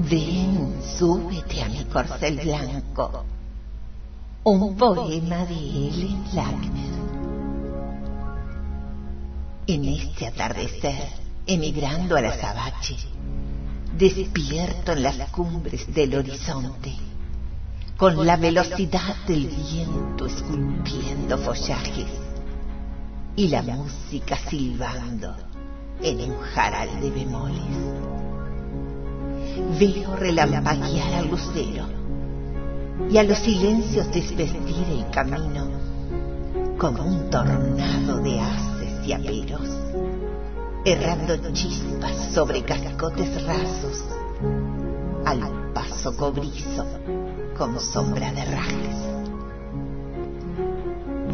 [0.00, 3.24] Ven, súbete a mi corcel blanco.
[4.44, 6.94] Un poema de Ellen Lackner.
[9.66, 11.02] En este atardecer,
[11.48, 12.94] emigrando a la Sabache,
[13.98, 16.94] despierto en las cumbres del horizonte,
[17.96, 22.06] con la velocidad del viento esculpiendo follajes
[23.34, 25.34] y la música silbando
[26.00, 28.17] en un jaral de bemoles.
[29.78, 31.86] Veo relampaguear al lucero
[33.08, 35.68] y a los silencios desvestir el camino
[36.76, 39.68] como un tornado de haces y aperos,
[40.84, 44.04] errando chispas sobre cascotes rasos,
[45.24, 46.84] al paso cobrizo
[47.56, 48.96] como sombra de rajes.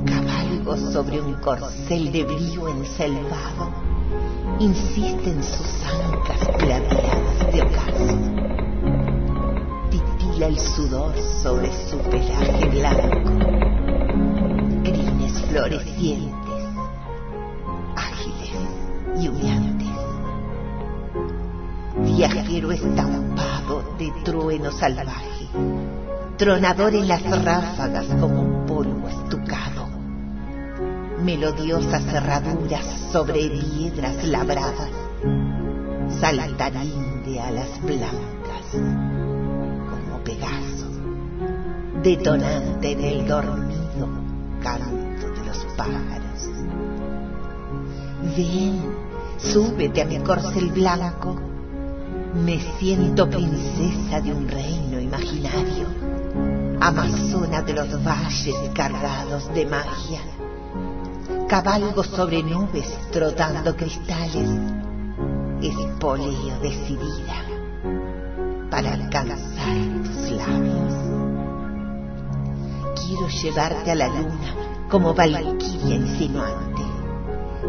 [0.05, 3.72] Cabalgo sobre un corcel de brío enselvado,
[4.60, 8.19] insisten sus ancas plateadas de ocaso.
[9.91, 13.30] Titila el sudor sobre su pelaje blanco,
[14.82, 16.64] crines florecientes,
[17.97, 19.88] ágiles y humeantes.
[22.05, 25.48] Viajero estampado de trueno salvaje,
[26.36, 28.64] tronador en las ráfagas como un
[31.25, 34.91] melodiosas cerraduras sobre piedras labradas,
[36.20, 40.86] saltarín de alas blancas, como Pegaso,
[42.03, 44.08] detonante en el dormido
[44.62, 46.50] canto de los pájaros.
[48.36, 48.83] Ven,
[49.38, 51.36] súbete a mi corcel blanco,
[52.34, 55.86] me siento princesa de un reino imaginario,
[56.81, 60.20] amazona de los valles cargados de magia
[61.47, 64.49] cabalgo sobre nubes trotando cristales,
[65.60, 67.34] espoleo decidida
[68.71, 70.94] para alcanzar tus labios.
[72.97, 74.55] Quiero llevarte a la luna
[74.91, 76.82] como valquiria insinuante,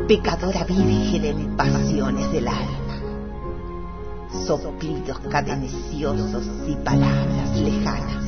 [0.07, 2.99] pecadora virgen en pasiones del alma,
[4.45, 8.25] soplidos cadenciosos y palabras lejanas.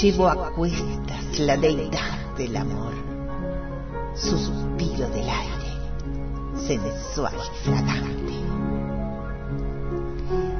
[0.00, 3.09] Llevo a cuestas la deidad del amor
[4.14, 5.70] suspiro del aire,
[6.66, 8.20] sensual y fragante.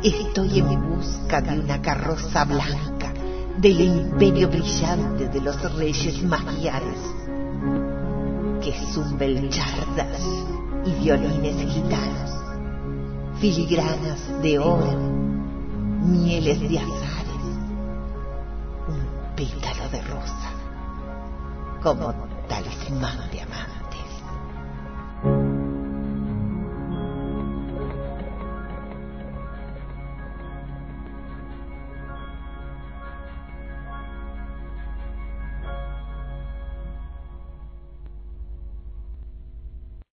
[0.03, 3.13] Estoy en busca de una carroza blanca
[3.59, 6.99] del imperio brillante de los reyes magiares,
[8.63, 10.23] que zumben chardas
[10.87, 12.31] y violines gitanos,
[13.39, 14.99] filigranas de oro,
[16.03, 17.45] mieles de azares,
[18.89, 20.51] un pétalo de rosa,
[21.83, 22.15] como
[22.51, 23.80] talismán de amante.